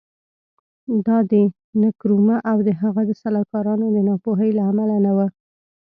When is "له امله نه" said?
4.57-5.11